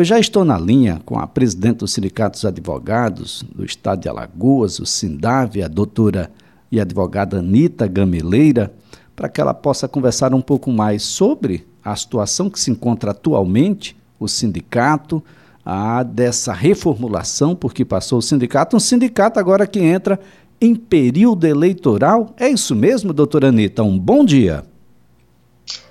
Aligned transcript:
Eu 0.00 0.04
já 0.04 0.18
estou 0.18 0.46
na 0.46 0.58
linha 0.58 1.02
com 1.04 1.18
a 1.18 1.26
presidente 1.26 1.80
do 1.80 1.86
Sindicato 1.86 2.32
dos 2.32 2.46
Advogados 2.46 3.44
do 3.54 3.62
Estado 3.66 4.00
de 4.00 4.08
Alagoas, 4.08 4.78
o 4.78 4.86
SINDAV, 4.86 5.62
a 5.62 5.68
doutora 5.68 6.32
e 6.72 6.80
advogada 6.80 7.40
Anita 7.40 7.86
Gameleira, 7.86 8.72
para 9.14 9.28
que 9.28 9.42
ela 9.42 9.52
possa 9.52 9.86
conversar 9.86 10.32
um 10.32 10.40
pouco 10.40 10.72
mais 10.72 11.02
sobre 11.02 11.68
a 11.84 11.94
situação 11.94 12.48
que 12.48 12.58
se 12.58 12.70
encontra 12.70 13.10
atualmente 13.10 13.94
o 14.18 14.26
sindicato, 14.26 15.22
a 15.62 16.02
dessa 16.02 16.54
reformulação, 16.54 17.54
porque 17.54 17.84
passou 17.84 18.20
o 18.20 18.22
sindicato, 18.22 18.78
um 18.78 18.80
sindicato 18.80 19.38
agora 19.38 19.66
que 19.66 19.80
entra 19.80 20.18
em 20.58 20.74
período 20.74 21.46
eleitoral. 21.46 22.34
É 22.38 22.48
isso 22.48 22.74
mesmo, 22.74 23.12
doutora 23.12 23.48
Anitta? 23.48 23.82
Um 23.82 23.98
bom 23.98 24.24
dia. 24.24 24.64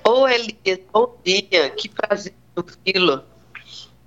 Oi, 0.04 0.34
Elias, 0.34 0.80
bom 0.92 1.16
dia. 1.24 1.70
Que 1.78 1.88
prazer 1.88 2.34
ouvi-lo. 2.56 3.22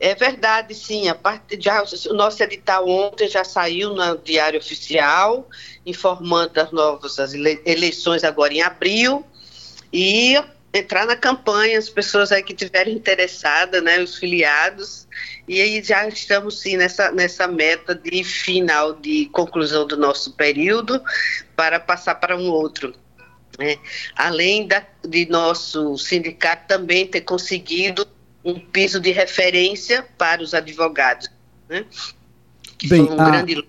É 0.05 0.16
verdade, 0.16 0.75
sim. 0.75 1.09
A 1.09 1.14
parte 1.14 1.57
já, 1.61 1.81
o 2.11 2.14
nosso 2.14 2.43
edital 2.43 2.89
ontem 2.89 3.29
já 3.29 3.45
saiu 3.45 3.95
no 3.95 4.18
Diário 4.18 4.59
Oficial, 4.59 5.49
informando 5.86 6.54
das 6.54 6.72
novas 6.72 7.21
as 7.21 7.32
eleições 7.35 8.25
agora 8.25 8.53
em 8.53 8.61
abril. 8.61 9.25
E 9.93 10.35
entrar 10.75 11.07
na 11.07 11.14
campanha, 11.14 11.79
as 11.79 11.89
pessoas 11.89 12.32
aí 12.32 12.43
que 12.43 12.53
tiverem 12.53 12.96
interessadas, 12.96 13.81
né, 13.81 14.00
os 14.00 14.17
filiados, 14.17 15.07
e 15.46 15.61
aí 15.61 15.81
já 15.81 16.09
estamos 16.09 16.59
sim 16.59 16.76
nessa, 16.76 17.12
nessa 17.12 17.46
meta 17.46 17.95
de 17.95 18.25
final 18.25 18.95
de 18.95 19.26
conclusão 19.26 19.87
do 19.87 19.96
nosso 19.96 20.32
período 20.32 21.00
para 21.54 21.79
passar 21.79 22.17
para 22.17 22.37
um 22.37 22.48
outro. 22.48 22.93
Né? 23.57 23.76
Além 24.17 24.67
da, 24.67 24.84
de 25.07 25.26
nosso 25.26 25.96
sindicato 25.96 26.67
também 26.67 27.07
ter 27.07 27.21
conseguido 27.21 28.04
um 28.45 28.59
piso 28.59 29.01
de 29.01 29.11
referência 29.11 30.05
para 30.19 30.43
os 30.43 30.55
advogados, 30.55 31.31
né? 31.69 31.85
que 32.77 32.89
Bem, 32.89 33.03
um 33.03 33.20
a, 33.20 33.31
grande... 33.31 33.65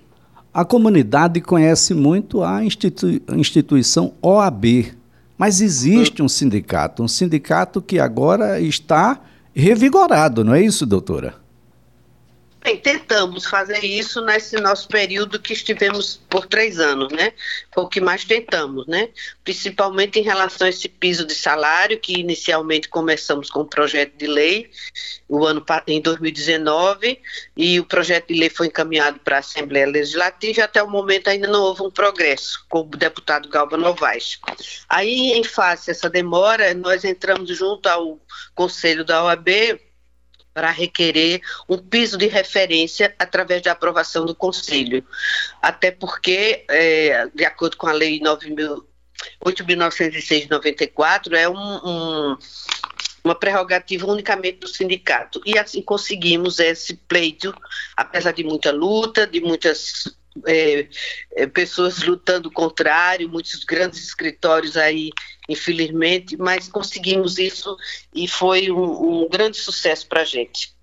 a 0.54 0.65
comunidade 0.65 1.40
conhece 1.41 1.93
muito 1.93 2.43
a 2.43 2.63
institui 2.63 3.21
instituição 3.35 4.13
OAB, 4.21 4.93
mas 5.38 5.62
existe 5.62 6.21
um 6.21 6.30
sindicato, 6.30 7.04
um 7.04 7.07
sindicato 7.07 7.82
que 7.82 7.99
agora 7.99 8.60
está 8.60 9.20
revigorado, 9.54 10.43
não 10.43 10.54
é 10.54 10.62
isso, 10.62 10.85
doutora? 10.85 11.43
Bem, 12.63 12.77
tentamos 12.77 13.45
fazer 13.45 13.83
isso 13.83 14.21
nesse 14.21 14.55
nosso 14.55 14.87
período 14.87 15.37
que 15.37 15.51
estivemos 15.51 16.21
por 16.29 16.47
três 16.47 16.79
anos, 16.79 17.11
né? 17.11 17.33
Foi 17.73 17.83
o 17.83 17.89
que 17.89 17.99
mais 17.99 18.23
tentamos, 18.23 18.87
né? 18.87 19.09
Principalmente 19.43 20.17
em 20.17 20.23
relação 20.23 20.65
a 20.65 20.69
esse 20.69 20.87
piso 20.87 21.27
de 21.27 21.35
salário, 21.35 21.99
que 21.99 22.13
inicialmente 22.13 22.87
começamos 22.87 23.49
com 23.49 23.59
o 23.59 23.65
projeto 23.65 24.15
de 24.15 24.27
lei 24.27 24.71
o 25.27 25.45
ano 25.45 25.65
em 25.87 25.99
2019 25.99 27.19
e 27.57 27.81
o 27.81 27.85
projeto 27.85 28.27
de 28.27 28.39
lei 28.39 28.49
foi 28.49 28.67
encaminhado 28.67 29.19
para 29.19 29.37
a 29.37 29.39
Assembleia 29.39 29.87
Legislativa 29.87 30.59
e 30.59 30.63
até 30.63 30.81
o 30.81 30.89
momento 30.89 31.27
ainda 31.27 31.49
não 31.49 31.63
houve 31.63 31.81
um 31.81 31.91
progresso 31.91 32.65
com 32.69 32.79
o 32.79 32.84
deputado 32.85 33.49
Galva 33.49 33.75
Novaes. 33.75 34.39
Aí, 34.87 35.34
em 35.34 35.43
face 35.43 35.89
a 35.89 35.91
essa 35.91 36.09
demora, 36.09 36.73
nós 36.73 37.03
entramos 37.03 37.49
junto 37.57 37.89
ao 37.89 38.19
Conselho 38.55 39.03
da 39.03 39.21
OAB 39.25 39.49
para 40.54 40.70
requerer 40.70 41.41
um 41.68 41.77
piso 41.77 42.18
de 42.18 42.27
referência 42.27 43.13
através 43.18 43.62
da 43.62 43.71
aprovação 43.71 44.26
do 44.26 44.35
Conselho. 44.35 45.05
Até 45.62 45.91
porque, 45.91 46.65
é, 46.70 47.27
de 47.34 47.46
acordo 47.46 47.77
com 47.77 47.87
a 47.87 47.91
Lei 47.91 48.20
8.906 48.20 50.43
de 50.43 50.49
94, 50.49 51.35
é 51.35 51.49
um, 51.49 51.55
um, 51.55 52.37
uma 53.24 53.35
prerrogativa 53.35 54.05
unicamente 54.05 54.59
do 54.59 54.68
sindicato. 54.68 55.41
E 55.46 55.57
assim 55.57 55.81
conseguimos 55.81 56.59
esse 56.59 56.96
pleito, 56.96 57.55
apesar 57.96 58.34
de 58.34 58.43
muita 58.43 58.71
luta, 58.71 59.26
de 59.26 59.40
muitas 59.41 60.13
é, 60.45 60.87
é, 61.35 61.48
pessoas 61.48 62.01
lutando 62.03 62.49
contrário, 62.51 63.29
muitos 63.29 63.63
grandes 63.63 64.03
escritórios 64.03 64.75
aí, 64.75 65.12
infelizmente, 65.47 66.38
mas 66.38 66.68
conseguimos 66.68 67.38
isso 67.38 67.78
e 68.13 68.28
foi 68.28 68.72
um, 68.72 69.24
um 69.24 69.30
grande 69.30 69.58
sucesso 69.58 70.08
para 70.08 70.22
a 70.22 70.25
gente. 70.25 70.74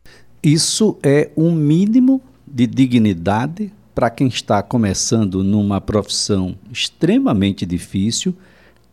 Isso 0.43 0.99
é 1.03 1.31
um 1.37 1.53
mínimo 1.53 2.23
de 2.47 2.67
dignidade 2.67 3.73
para 3.95 4.09
quem 4.09 4.29
está 4.29 4.63
começando 4.63 5.45
numa 5.45 5.81
profissão 5.81 6.57
extremamente 6.73 7.67
difícil, 7.67 8.35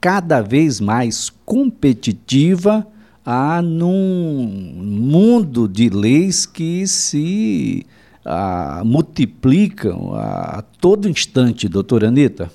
cada 0.01 0.41
vez 0.41 0.79
mais 0.79 1.29
competitiva, 1.45 2.85
a 3.25 3.61
num 3.61 4.47
mundo 4.83 5.67
de 5.67 5.89
leis 5.89 6.45
que 6.45 6.87
se 6.87 7.85
a, 8.27 8.83
multiplicam 8.83 10.13
a, 10.13 10.59
a 10.59 10.61
todo 10.61 11.09
instante, 11.09 11.67
doutora 11.67 12.07
Anitta? 12.07 12.51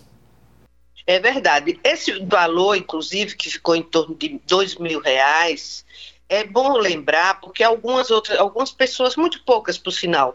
É 1.06 1.18
verdade. 1.18 1.80
Esse 1.82 2.24
valor, 2.24 2.76
inclusive, 2.76 3.36
que 3.36 3.50
ficou 3.50 3.74
em 3.74 3.82
torno 3.82 4.14
de 4.14 4.40
dois 4.46 4.76
mil 4.76 5.00
reais, 5.00 5.84
é 6.28 6.44
bom 6.44 6.78
lembrar, 6.78 7.40
porque 7.40 7.62
algumas 7.62 8.10
outras, 8.10 8.38
algumas 8.38 8.70
pessoas, 8.70 9.16
muito 9.16 9.42
poucas 9.44 9.76
por 9.76 9.90
sinal, 9.90 10.34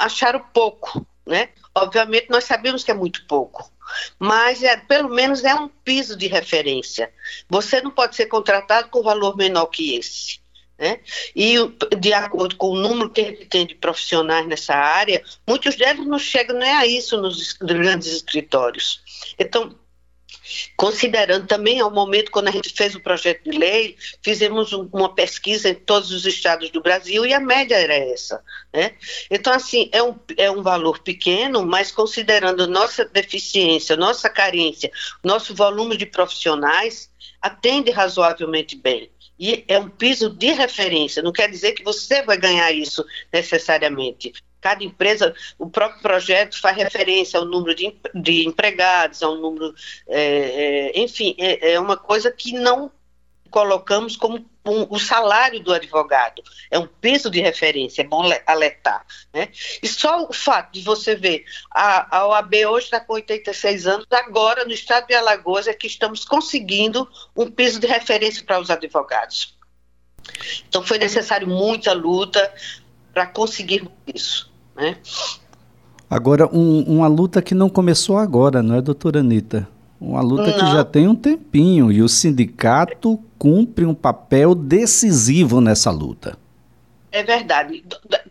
acharam 0.00 0.42
pouco, 0.52 1.06
né? 1.26 1.50
Obviamente 1.74 2.30
nós 2.30 2.44
sabemos 2.44 2.82
que 2.82 2.90
é 2.90 2.94
muito 2.94 3.26
pouco, 3.26 3.70
mas 4.18 4.62
é, 4.62 4.76
pelo 4.76 5.10
menos 5.10 5.44
é 5.44 5.54
um 5.54 5.68
piso 5.68 6.16
de 6.16 6.26
referência. 6.26 7.12
Você 7.48 7.80
não 7.82 7.90
pode 7.90 8.16
ser 8.16 8.26
contratado 8.26 8.88
com 8.88 9.02
valor 9.02 9.36
menor 9.36 9.66
que 9.66 9.96
esse. 9.96 10.40
Né? 10.78 11.00
E 11.34 11.56
de 11.98 12.12
acordo 12.12 12.56
com 12.56 12.68
o 12.68 12.76
número 12.76 13.10
que 13.10 13.24
gente 13.24 13.46
tem 13.46 13.66
de 13.66 13.74
profissionais 13.74 14.46
nessa 14.46 14.74
área, 14.74 15.22
muitos 15.46 15.74
deles 15.74 16.06
não 16.06 16.18
chegam 16.18 16.56
nem 16.56 16.70
a 16.70 16.86
isso 16.86 17.20
nos 17.20 17.52
grandes 17.54 18.12
escritórios. 18.12 19.00
Então, 19.38 19.74
Considerando 20.76 21.46
também 21.46 21.80
ao 21.80 21.90
momento 21.90 22.30
quando 22.30 22.48
a 22.48 22.50
gente 22.50 22.70
fez 22.70 22.94
o 22.94 23.00
projeto 23.00 23.42
de 23.44 23.58
lei, 23.58 23.96
fizemos 24.22 24.72
uma 24.72 25.14
pesquisa 25.14 25.68
em 25.68 25.74
todos 25.74 26.10
os 26.10 26.24
estados 26.24 26.70
do 26.70 26.80
Brasil 26.80 27.26
e 27.26 27.34
a 27.34 27.40
média 27.40 27.74
era 27.74 27.94
essa. 27.94 28.42
Né? 28.72 28.94
Então, 29.30 29.52
assim, 29.52 29.90
é 29.92 30.02
um, 30.02 30.14
é 30.36 30.50
um 30.50 30.62
valor 30.62 31.00
pequeno, 31.00 31.66
mas 31.66 31.90
considerando 31.90 32.66
nossa 32.66 33.04
deficiência, 33.04 33.96
nossa 33.96 34.30
carência, 34.30 34.90
nosso 35.22 35.54
volume 35.54 35.96
de 35.96 36.06
profissionais, 36.06 37.10
atende 37.42 37.90
razoavelmente 37.90 38.76
bem. 38.76 39.10
E 39.38 39.64
é 39.68 39.78
um 39.78 39.88
piso 39.88 40.30
de 40.30 40.52
referência, 40.52 41.22
não 41.22 41.32
quer 41.32 41.48
dizer 41.48 41.72
que 41.72 41.84
você 41.84 42.22
vai 42.22 42.36
ganhar 42.36 42.72
isso 42.72 43.04
necessariamente. 43.32 44.32
Cada 44.60 44.82
empresa, 44.82 45.32
o 45.56 45.70
próprio 45.70 46.02
projeto 46.02 46.60
faz 46.60 46.76
referência 46.76 47.38
ao 47.38 47.46
número 47.46 47.74
de, 47.74 47.94
de 48.12 48.44
empregados, 48.44 49.22
ao 49.22 49.36
número. 49.36 49.72
É, 50.08 50.90
é, 50.94 51.00
enfim, 51.00 51.36
é, 51.38 51.72
é, 51.74 51.80
uma 51.80 51.96
coisa 51.96 52.32
que 52.32 52.52
não 52.52 52.90
colocamos 53.50 54.16
como 54.16 54.44
um, 54.66 54.86
o 54.90 54.98
salário 54.98 55.60
do 55.60 55.72
advogado. 55.72 56.42
É 56.70 56.78
um 56.78 56.86
peso 56.86 57.30
de 57.30 57.40
referência, 57.40 58.02
é 58.02 58.04
bom 58.04 58.22
alertar. 58.46 59.04
Né? 59.32 59.48
E 59.82 59.88
só 59.88 60.26
o 60.28 60.32
fato 60.32 60.72
de 60.72 60.82
você 60.82 61.14
ver, 61.14 61.44
a, 61.70 62.18
a 62.18 62.26
OAB 62.28 62.54
hoje 62.68 62.86
está 62.86 63.00
com 63.00 63.14
86 63.14 63.86
anos, 63.86 64.06
agora 64.10 64.64
no 64.64 64.72
estado 64.72 65.06
de 65.06 65.14
Alagoas 65.14 65.66
é 65.66 65.74
que 65.74 65.86
estamos 65.86 66.24
conseguindo 66.24 67.08
um 67.36 67.50
peso 67.50 67.80
de 67.80 67.86
referência 67.86 68.44
para 68.44 68.60
os 68.60 68.70
advogados. 68.70 69.56
Então 70.68 70.82
foi 70.82 70.98
necessário 70.98 71.48
muita 71.48 71.92
luta 71.92 72.52
para 73.12 73.26
conseguir 73.26 73.88
isso. 74.14 74.52
Né? 74.76 74.96
Agora, 76.10 76.46
um, 76.46 76.82
uma 76.82 77.08
luta 77.08 77.42
que 77.42 77.54
não 77.54 77.68
começou 77.68 78.16
agora, 78.18 78.62
não 78.62 78.76
é, 78.76 78.80
doutora 78.80 79.20
Anitta? 79.20 79.68
Uma 80.00 80.20
luta 80.20 80.46
não. 80.46 80.52
que 80.52 80.72
já 80.72 80.84
tem 80.84 81.08
um 81.08 81.14
tempinho 81.14 81.90
e 81.90 82.02
o 82.02 82.08
sindicato 82.08 83.18
cumpre 83.38 83.84
um 83.84 83.94
papel 83.94 84.54
decisivo 84.54 85.60
nessa 85.60 85.90
luta. 85.90 86.38
É 87.10 87.22
verdade. 87.22 87.82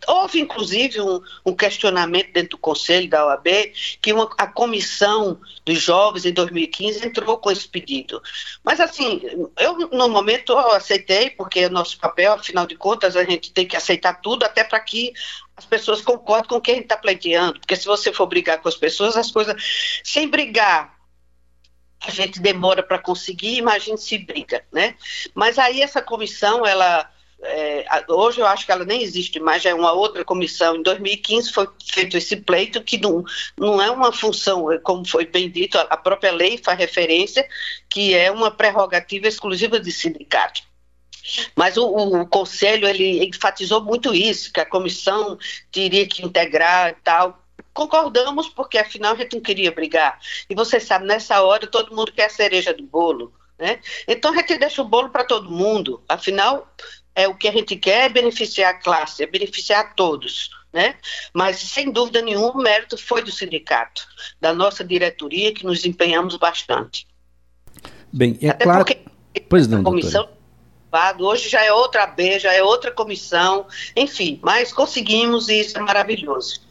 Houve, 0.06 0.40
inclusive, 0.40 1.00
um, 1.00 1.20
um, 1.44 1.54
questionamento 1.54 2.32
dentro 2.32 2.50
do 2.50 2.58
Conselho 2.58 3.08
da 3.08 3.26
OAB 3.26 3.72
que 4.00 4.12
uma, 4.12 4.30
a 4.38 4.46
comissão 4.46 5.38
dos 5.64 5.80
jovens, 5.80 6.24
em 6.24 6.32
2015, 6.32 7.04
entrou 7.04 7.38
com 7.38 7.50
esse 7.50 7.68
pedido. 7.68 8.22
Mas, 8.62 8.78
assim, 8.80 9.20
eu, 9.58 9.76
no 9.90 10.08
momento, 10.08 10.52
eu 10.52 10.72
aceitei, 10.72 11.30
porque 11.30 11.60
é 11.60 11.68
nosso 11.68 11.98
papel, 11.98 12.34
afinal 12.34 12.66
de 12.66 12.76
contas, 12.76 13.16
a 13.16 13.24
gente 13.24 13.52
tem 13.52 13.66
que 13.66 13.76
aceitar 13.76 14.20
tudo, 14.20 14.44
até 14.44 14.62
para 14.62 14.78
que 14.78 15.12
as 15.56 15.66
pessoas 15.66 16.00
concordem 16.00 16.48
com 16.48 16.56
o 16.56 16.60
que 16.60 16.70
a 16.70 16.74
gente 16.74 16.84
está 16.84 16.96
pleiteando. 16.96 17.58
Porque 17.58 17.74
se 17.74 17.84
você 17.84 18.12
for 18.12 18.26
brigar 18.26 18.62
com 18.62 18.68
as 18.68 18.76
pessoas, 18.76 19.16
as 19.16 19.30
coisas. 19.30 20.00
Sem 20.04 20.28
brigar, 20.28 20.97
a 22.06 22.10
gente 22.10 22.40
demora 22.40 22.82
para 22.82 22.98
conseguir, 22.98 23.56
imagine 23.56 23.98
se 23.98 24.18
briga, 24.18 24.64
né? 24.72 24.94
Mas 25.34 25.58
aí 25.58 25.82
essa 25.82 26.00
comissão, 26.00 26.64
ela 26.64 27.10
é, 27.40 27.84
hoje 28.08 28.40
eu 28.40 28.46
acho 28.46 28.66
que 28.66 28.72
ela 28.72 28.84
nem 28.84 29.02
existe 29.02 29.38
mais, 29.38 29.62
já 29.62 29.70
é 29.70 29.74
uma 29.74 29.92
outra 29.92 30.24
comissão. 30.24 30.76
Em 30.76 30.82
2015 30.82 31.52
foi 31.52 31.68
feito 31.84 32.16
esse 32.16 32.36
pleito, 32.36 32.82
que 32.82 32.98
não, 32.98 33.24
não 33.56 33.80
é 33.80 33.90
uma 33.90 34.12
função, 34.12 34.72
é, 34.72 34.78
como 34.78 35.06
foi 35.06 35.24
bem 35.24 35.50
dito, 35.50 35.78
a 35.78 35.96
própria 35.96 36.32
lei 36.32 36.58
faz 36.58 36.78
referência, 36.78 37.48
que 37.88 38.14
é 38.14 38.30
uma 38.30 38.50
prerrogativa 38.50 39.28
exclusiva 39.28 39.78
de 39.78 39.92
sindicato. 39.92 40.62
Mas 41.54 41.76
o, 41.76 41.86
o, 41.86 42.26
conselho 42.26 42.88
ele 42.88 43.24
enfatizou 43.24 43.84
muito 43.84 44.14
isso, 44.14 44.52
que 44.52 44.60
a 44.60 44.66
comissão 44.66 45.38
teria 45.70 46.06
que 46.08 46.24
integrar 46.24 46.90
e 46.90 46.94
tal. 47.04 47.44
Concordamos, 47.78 48.48
porque 48.48 48.76
afinal 48.76 49.12
a 49.12 49.16
gente 49.16 49.36
não 49.36 49.40
queria 49.40 49.70
brigar. 49.70 50.18
E 50.50 50.54
você 50.56 50.80
sabe, 50.80 51.06
nessa 51.06 51.40
hora 51.42 51.64
todo 51.64 51.94
mundo 51.94 52.10
quer 52.10 52.24
a 52.24 52.28
cereja 52.28 52.74
do 52.74 52.82
bolo. 52.82 53.32
Né? 53.56 53.78
Então 54.08 54.32
a 54.32 54.36
gente 54.38 54.58
deixa 54.58 54.82
o 54.82 54.84
bolo 54.84 55.10
para 55.10 55.22
todo 55.22 55.48
mundo. 55.48 56.02
Afinal, 56.08 56.68
é 57.14 57.28
o 57.28 57.36
que 57.36 57.46
a 57.46 57.52
gente 57.52 57.76
quer 57.76 58.06
é 58.06 58.08
beneficiar 58.08 58.74
a 58.74 58.78
classe, 58.78 59.22
é 59.22 59.28
beneficiar 59.28 59.94
todos. 59.94 60.50
Né? 60.72 60.96
Mas, 61.32 61.58
sem 61.58 61.92
dúvida 61.92 62.20
nenhuma, 62.20 62.50
o 62.50 62.58
mérito 62.58 62.98
foi 62.98 63.22
do 63.22 63.30
sindicato, 63.30 64.08
da 64.40 64.52
nossa 64.52 64.82
diretoria, 64.82 65.54
que 65.54 65.64
nos 65.64 65.84
empenhamos 65.84 66.36
bastante. 66.36 67.06
Bem, 68.12 68.36
é 68.42 68.48
Até 68.48 68.64
claro. 68.64 68.84
Porque 68.84 69.04
pois 69.48 69.68
não, 69.68 69.82
a 69.82 69.84
comissão 69.84 70.28
doutora 70.90 71.22
hoje 71.22 71.48
já 71.48 71.62
é 71.62 71.72
outra 71.72 72.06
B, 72.08 72.40
já 72.40 72.52
é 72.52 72.60
outra 72.60 72.90
comissão, 72.90 73.66
enfim, 73.94 74.40
mas 74.42 74.72
conseguimos 74.72 75.48
e 75.48 75.60
isso 75.60 75.78
é 75.78 75.80
maravilhoso. 75.80 76.66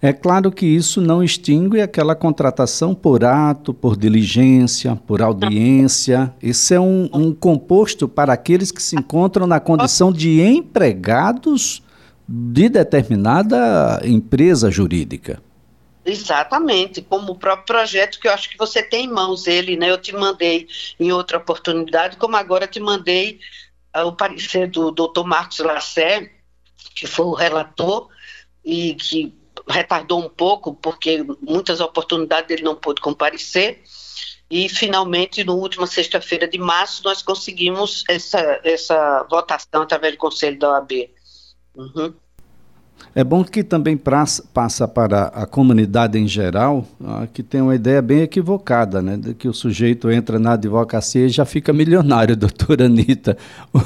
É 0.00 0.12
claro 0.12 0.52
que 0.52 0.64
isso 0.64 1.00
não 1.00 1.24
extingue 1.24 1.80
aquela 1.80 2.14
contratação 2.14 2.94
por 2.94 3.24
ato, 3.24 3.74
por 3.74 3.96
diligência, 3.96 4.94
por 4.94 5.20
audiência. 5.20 6.32
Isso 6.40 6.72
é 6.72 6.78
um, 6.78 7.10
um 7.12 7.34
composto 7.34 8.08
para 8.08 8.32
aqueles 8.32 8.70
que 8.70 8.80
se 8.80 8.94
encontram 8.94 9.44
na 9.44 9.58
condição 9.58 10.12
de 10.12 10.40
empregados 10.40 11.82
de 12.28 12.68
determinada 12.68 14.00
empresa 14.04 14.70
jurídica. 14.70 15.42
Exatamente, 16.04 17.02
como 17.02 17.32
o 17.32 17.38
próprio 17.38 17.66
projeto 17.66 18.20
que 18.20 18.28
eu 18.28 18.32
acho 18.32 18.48
que 18.48 18.56
você 18.56 18.82
tem 18.82 19.06
em 19.06 19.12
mãos 19.12 19.46
ele, 19.46 19.76
né? 19.76 19.90
Eu 19.90 19.98
te 19.98 20.14
mandei 20.14 20.68
em 20.98 21.10
outra 21.10 21.38
oportunidade, 21.38 22.16
como 22.16 22.36
agora 22.36 22.66
te 22.66 22.78
mandei 22.80 23.40
uh, 23.96 24.06
o 24.06 24.12
parecer 24.12 24.70
do 24.70 24.90
Dr. 24.90 25.24
Marcos 25.26 25.58
Lacer, 25.58 26.32
que 26.94 27.06
foi 27.06 27.26
o 27.26 27.34
relator 27.34 28.08
e 28.68 28.94
que 28.94 29.34
retardou 29.66 30.20
um 30.22 30.28
pouco 30.28 30.74
porque 30.74 31.24
muitas 31.40 31.80
oportunidades 31.80 32.50
ele 32.50 32.62
não 32.62 32.74
pôde 32.74 33.00
comparecer. 33.00 33.80
E 34.50 34.68
finalmente, 34.68 35.42
na 35.42 35.52
última 35.54 35.86
sexta-feira 35.86 36.46
de 36.46 36.58
março, 36.58 37.02
nós 37.02 37.22
conseguimos 37.22 38.04
essa, 38.08 38.60
essa 38.62 39.26
votação 39.30 39.82
através 39.82 40.14
do 40.14 40.18
Conselho 40.18 40.58
da 40.58 40.72
OAB. 40.72 40.92
Uhum. 41.74 42.12
É 43.14 43.24
bom 43.24 43.42
que 43.42 43.64
também 43.64 43.96
passa 43.96 44.86
para 44.86 45.24
a 45.28 45.46
comunidade 45.46 46.18
em 46.18 46.26
geral, 46.26 46.86
ah, 47.02 47.26
que 47.32 47.42
tem 47.42 47.62
uma 47.62 47.74
ideia 47.74 48.02
bem 48.02 48.20
equivocada, 48.20 49.00
né? 49.00 49.16
De 49.16 49.34
que 49.34 49.48
o 49.48 49.54
sujeito 49.54 50.10
entra 50.10 50.38
na 50.38 50.54
advocacia 50.54 51.26
e 51.26 51.30
já 51.30 51.44
fica 51.44 51.72
milionário, 51.72 52.36
doutora 52.36 52.84
Anitta. 52.84 53.36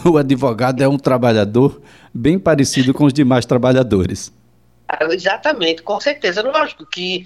O 0.04 0.16
advogado 0.16 0.82
é 0.82 0.88
um 0.88 0.98
trabalhador 0.98 1.80
bem 2.12 2.38
parecido 2.38 2.92
com 2.92 3.04
os 3.04 3.12
demais 3.12 3.46
trabalhadores. 3.46 4.32
Exatamente, 5.10 5.82
com 5.82 5.98
certeza. 6.00 6.42
Lógico 6.42 6.84
que 6.84 7.24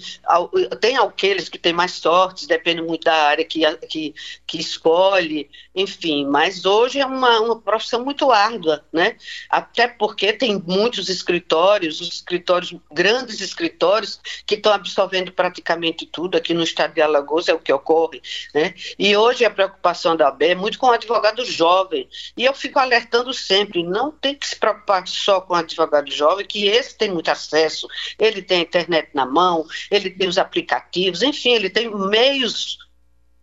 tem 0.79 0.97
aqueles 0.97 1.49
que 1.49 1.57
têm 1.57 1.73
mais 1.73 1.91
sorte, 1.91 2.47
depende 2.47 2.81
muito 2.81 3.03
da 3.03 3.13
área 3.13 3.43
que, 3.43 3.61
que, 3.87 4.15
que 4.45 4.59
escolhe, 4.59 5.49
enfim, 5.75 6.25
mas 6.25 6.65
hoje 6.65 6.99
é 6.99 7.05
uma, 7.05 7.39
uma 7.41 7.59
profissão 7.59 8.03
muito 8.03 8.31
árdua, 8.31 8.85
né? 8.91 9.17
Até 9.49 9.87
porque 9.87 10.31
tem 10.31 10.63
muitos 10.65 11.09
escritórios, 11.09 11.99
os 11.99 12.07
escritórios, 12.07 12.73
grandes 12.91 13.41
escritórios, 13.41 14.19
que 14.45 14.55
estão 14.55 14.71
absorvendo 14.71 15.31
praticamente 15.31 16.05
tudo 16.05 16.37
aqui 16.37 16.53
no 16.53 16.63
estado 16.63 16.93
de 16.93 17.01
Alagoas, 17.01 17.49
é 17.49 17.53
o 17.53 17.59
que 17.59 17.73
ocorre, 17.73 18.21
né? 18.53 18.73
E 18.97 19.15
hoje 19.17 19.43
a 19.43 19.49
preocupação 19.49 20.15
da 20.15 20.29
AB 20.29 20.45
é 20.45 20.55
muito 20.55 20.79
com 20.79 20.87
o 20.87 20.91
advogado 20.91 21.43
jovem, 21.45 22.07
e 22.35 22.45
eu 22.45 22.53
fico 22.53 22.79
alertando 22.79 23.33
sempre, 23.33 23.83
não 23.83 24.09
tem 24.09 24.35
que 24.35 24.47
se 24.47 24.55
preocupar 24.55 25.05
só 25.07 25.41
com 25.41 25.53
o 25.53 25.57
advogado 25.57 26.09
jovem, 26.09 26.45
que 26.45 26.67
esse 26.67 26.97
tem 26.97 27.11
muito 27.11 27.29
acesso 27.29 27.56
acesso, 27.57 27.87
ele 28.19 28.41
tem 28.41 28.59
a 28.59 28.63
internet 28.63 29.09
na 29.13 29.25
mão, 29.25 29.65
ele 29.89 30.09
tem 30.09 30.27
os 30.27 30.37
aplicativos, 30.37 31.21
enfim, 31.21 31.53
ele 31.53 31.69
tem 31.69 31.89
meios 31.89 32.77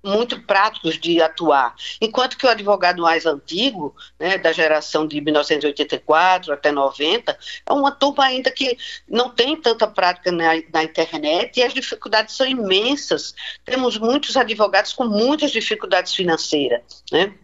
muito 0.04 0.38
práticos 0.42 0.98
de 0.98 1.20
atuar. 1.22 1.74
Enquanto 2.00 2.36
que 2.36 2.44
o 2.44 2.50
advogado 2.50 3.00
mais 3.00 3.24
antigo, 3.24 3.96
né, 4.20 4.36
da 4.36 4.52
geração 4.52 5.06
de 5.06 5.18
1984 5.18 6.52
até 6.52 6.70
90, 6.70 7.36
é 7.66 7.72
uma 7.72 7.90
turma 7.90 8.24
ainda 8.24 8.50
que 8.50 8.76
não 9.08 9.30
tem 9.30 9.56
tanta 9.56 9.86
prática 9.86 10.30
na, 10.30 10.52
na, 10.72 10.84
internet 10.84 11.56
e 11.56 11.62
as 11.62 11.72
dificuldades 11.72 12.36
são 12.36 12.46
imensas. 12.46 13.34
Temos 13.64 13.96
muitos 13.96 14.36
advogados 14.36 14.92
com 14.92 15.04
muitas 15.04 15.50
dificuldades 15.50 16.14
financeiras, 16.14 17.02
né? 17.10 17.34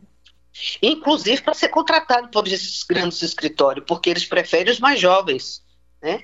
Inclusive 0.82 1.40
para 1.40 1.54
ser 1.54 1.68
contratado 1.68 2.28
por 2.28 2.46
esses 2.46 2.82
grandes 2.82 3.22
escritórios, 3.22 3.86
porque 3.86 4.10
eles 4.10 4.26
preferem 4.26 4.70
os 4.70 4.80
mais 4.80 5.00
jovens, 5.00 5.62
né? 6.02 6.20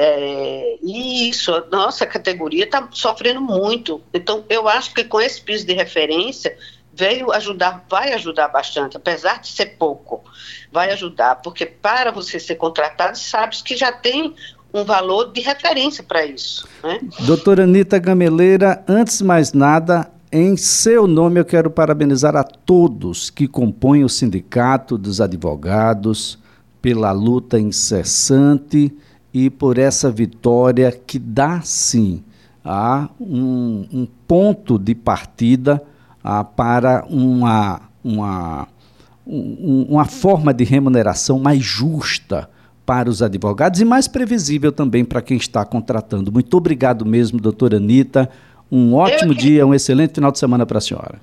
É, 0.00 0.76
e 0.80 1.28
isso, 1.28 1.52
a 1.52 1.66
nossa 1.72 2.06
categoria 2.06 2.62
está 2.62 2.86
sofrendo 2.92 3.40
muito. 3.40 4.00
Então, 4.14 4.44
eu 4.48 4.68
acho 4.68 4.94
que 4.94 5.02
com 5.02 5.20
esse 5.20 5.40
piso 5.40 5.66
de 5.66 5.72
referência 5.72 6.56
veio 6.94 7.32
ajudar, 7.32 7.84
vai 7.90 8.12
ajudar 8.12 8.46
bastante, 8.46 8.96
apesar 8.96 9.40
de 9.40 9.48
ser 9.48 9.76
pouco, 9.76 10.22
vai 10.70 10.92
ajudar, 10.92 11.42
porque 11.42 11.66
para 11.66 12.12
você 12.12 12.38
ser 12.38 12.54
contratado, 12.54 13.18
sabe 13.18 13.56
que 13.64 13.76
já 13.76 13.90
tem 13.90 14.36
um 14.72 14.84
valor 14.84 15.32
de 15.32 15.40
referência 15.40 16.04
para 16.04 16.24
isso. 16.24 16.68
Né? 16.80 17.00
Doutora 17.20 17.64
Anitta 17.64 17.98
Gameleira, 17.98 18.84
antes 18.86 19.18
de 19.18 19.24
mais 19.24 19.52
nada, 19.52 20.08
em 20.30 20.56
seu 20.56 21.08
nome 21.08 21.40
eu 21.40 21.44
quero 21.44 21.70
parabenizar 21.70 22.36
a 22.36 22.44
todos 22.44 23.30
que 23.30 23.48
compõem 23.48 24.04
o 24.04 24.08
Sindicato 24.08 24.96
dos 24.96 25.20
Advogados 25.20 26.38
pela 26.80 27.10
luta 27.10 27.58
incessante 27.58 28.96
e 29.38 29.50
por 29.50 29.78
essa 29.78 30.10
vitória 30.10 30.90
que 30.90 31.16
dá 31.16 31.60
sim 31.60 32.24
a 32.64 33.08
um, 33.20 33.86
um 33.92 34.08
ponto 34.26 34.76
de 34.76 34.96
partida 34.96 35.80
a, 36.22 36.42
para 36.42 37.04
uma, 37.08 37.80
uma, 38.02 38.66
um, 39.24 39.86
uma 39.90 40.04
forma 40.06 40.52
de 40.52 40.64
remuneração 40.64 41.38
mais 41.38 41.62
justa 41.62 42.50
para 42.84 43.08
os 43.08 43.22
advogados 43.22 43.80
e 43.80 43.84
mais 43.84 44.08
previsível 44.08 44.72
também 44.72 45.04
para 45.04 45.22
quem 45.22 45.36
está 45.36 45.64
contratando. 45.64 46.32
Muito 46.32 46.56
obrigado 46.56 47.06
mesmo, 47.06 47.38
doutora 47.38 47.76
Anitta. 47.76 48.28
Um 48.72 48.94
ótimo 48.94 49.34
que... 49.34 49.40
dia, 49.40 49.64
um 49.64 49.72
excelente 49.72 50.14
final 50.14 50.32
de 50.32 50.38
semana 50.40 50.66
para 50.66 50.78
a 50.78 50.80
senhora. 50.80 51.20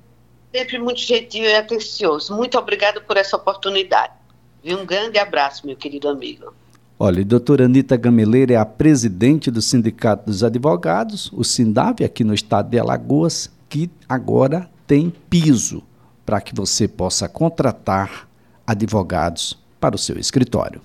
Sempre 0.56 0.80
muito 0.80 1.02
gentil 1.02 1.44
e 1.44 1.54
atencioso. 1.54 2.34
Muito 2.34 2.58
obrigado 2.58 3.02
por 3.02 3.18
essa 3.18 3.36
oportunidade. 3.36 4.14
E 4.64 4.74
um 4.74 4.86
grande 4.86 5.20
abraço, 5.20 5.68
meu 5.68 5.76
querido 5.76 6.08
amigo. 6.08 6.54
Olha, 6.98 7.22
a 7.22 7.26
doutora 7.26 7.66
Anitta 7.66 7.98
Gameleira 7.98 8.54
é 8.54 8.56
a 8.56 8.66
presidente 8.66 9.52
do 9.52 9.62
Sindicato 9.62 10.28
dos 10.28 10.46
Advogados, 10.46 11.30
o 11.34 11.44
SINDAV, 11.44 12.06
aqui 12.06 12.24
no 12.24 12.34
estado 12.34 12.70
de 12.70 12.80
Alagoas, 12.80 13.52
que 13.68 13.92
agora 14.08 14.70
tem 14.88 15.14
piso 15.30 15.84
para 16.26 16.40
que 16.40 16.56
você 16.56 16.88
possa 16.88 17.28
contratar 17.28 18.30
advogados 18.66 19.62
para 19.78 19.94
o 19.94 20.00
seu 20.00 20.18
escritório. 20.18 20.82